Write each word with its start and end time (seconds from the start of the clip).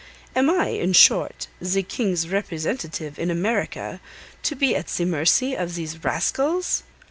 Am 0.35 0.49
I, 0.49 0.69
in 0.69 0.93
short, 0.93 1.45
the 1.61 1.83
King's 1.83 2.27
representative 2.27 3.19
in 3.19 3.29
America, 3.29 3.99
to 4.41 4.55
be 4.55 4.75
at 4.75 4.87
the 4.87 5.05
mercy 5.05 5.53
of 5.55 5.75
these 5.75 6.03
rascals?" 6.03 6.81